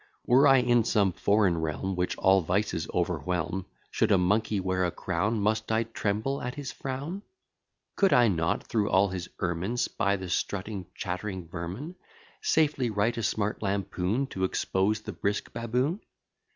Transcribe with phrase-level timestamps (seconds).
[0.25, 4.89] Were I in some foreign realm, Which all vices overwhelm; Should a monkey wear a
[4.89, 7.21] crown, Must I tremble at his frown?
[7.97, 11.97] Could I not, through all his ermine, 'Spy the strutting chattering vermin;
[12.41, 16.01] Safely write a smart lampoon, To expose the brisk baboon?